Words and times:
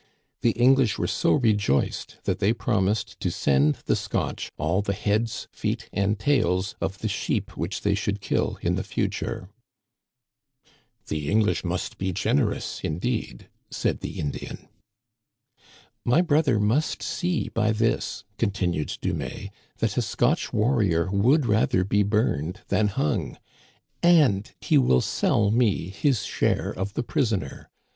The 0.41 0.53
English 0.53 0.97
were 0.97 1.05
so 1.05 1.33
rejoiced 1.33 2.17
that 2.23 2.39
they 2.39 2.53
promised 2.53 3.19
to 3.19 3.29
send 3.29 3.75
the 3.85 3.95
Scotch 3.95 4.51
all 4.57 4.81
the 4.81 4.95
heads, 4.95 5.47
feet, 5.51 5.89
and 5.93 6.17
tails 6.17 6.73
of 6.81 6.97
the 6.97 7.07
sheep 7.07 7.55
which 7.55 7.81
they 7.81 7.93
should 7.93 8.19
kill 8.19 8.57
in 8.63 8.73
the 8.73 8.83
future."" 8.83 9.47
The 11.09 11.29
English 11.29 11.63
must 11.63 11.99
be 11.99 12.11
generous, 12.13 12.81
indeed," 12.83 13.47
said 13.69 13.99
the 13.99 14.17
Indian." 14.19 14.67
My 16.13 16.21
brother 16.21 16.59
must 16.59 17.03
see 17.03 17.49
by 17.49 17.71
this," 17.71 18.23
continued 18.39 18.97
Dumais, 19.03 19.51
"that 19.77 19.97
a 19.97 20.01
Scotch 20.01 20.51
warrior 20.51 21.11
would 21.11 21.45
rather 21.45 21.83
be 21.83 22.01
burned 22.01 22.61
than 22.69 22.87
hung, 22.87 23.37
and 24.01 24.51
he 24.61 24.79
will 24.79 25.01
sell 25.01 25.51
me 25.51 25.89
his 25.89 26.23
share 26.23 26.71
of 26.71 26.95
the 26.95 27.03
prisoner. 27.03 27.69